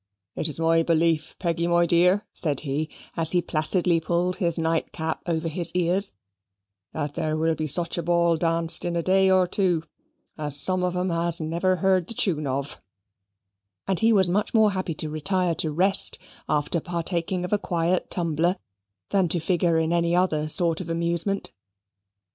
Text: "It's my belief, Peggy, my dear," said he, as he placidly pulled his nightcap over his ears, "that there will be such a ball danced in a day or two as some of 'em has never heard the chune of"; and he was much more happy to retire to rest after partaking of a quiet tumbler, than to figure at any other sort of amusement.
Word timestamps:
"It's 0.35 0.57
my 0.57 0.81
belief, 0.81 1.35
Peggy, 1.37 1.67
my 1.67 1.85
dear," 1.85 2.25
said 2.33 2.61
he, 2.61 2.89
as 3.15 3.33
he 3.33 3.41
placidly 3.43 3.99
pulled 3.99 4.37
his 4.37 4.57
nightcap 4.57 5.21
over 5.27 5.47
his 5.47 5.71
ears, 5.75 6.13
"that 6.91 7.13
there 7.13 7.37
will 7.37 7.53
be 7.53 7.67
such 7.67 7.99
a 7.99 8.01
ball 8.01 8.35
danced 8.35 8.83
in 8.83 8.95
a 8.95 9.03
day 9.03 9.29
or 9.29 9.45
two 9.45 9.83
as 10.39 10.59
some 10.59 10.81
of 10.83 10.95
'em 10.95 11.11
has 11.11 11.39
never 11.39 11.75
heard 11.75 12.07
the 12.07 12.15
chune 12.15 12.47
of"; 12.47 12.81
and 13.87 13.99
he 13.99 14.11
was 14.11 14.27
much 14.27 14.55
more 14.55 14.71
happy 14.71 14.95
to 14.95 15.07
retire 15.11 15.53
to 15.53 15.69
rest 15.69 16.17
after 16.49 16.79
partaking 16.79 17.45
of 17.45 17.53
a 17.53 17.59
quiet 17.59 18.09
tumbler, 18.09 18.57
than 19.11 19.27
to 19.27 19.39
figure 19.39 19.77
at 19.77 19.91
any 19.91 20.15
other 20.15 20.47
sort 20.49 20.81
of 20.81 20.89
amusement. 20.89 21.51